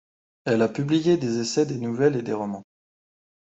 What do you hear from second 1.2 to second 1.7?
essais,